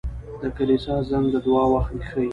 [0.41, 2.29] •د کلیسا زنګ د دعا وخت ښيي.